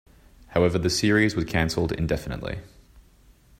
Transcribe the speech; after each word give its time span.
However, 0.47 0.79
the 0.79 0.89
series 0.89 1.35
was 1.35 1.45
canceled 1.45 1.91
indefinitely. 1.91 2.61